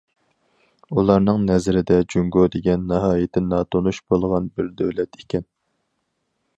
[0.95, 5.51] ئۇلارنىڭ نەزىرىدە جۇڭگو دېگەن ناھايىتى ناتونۇش بولغان بىر دۆلەت ئىكەن.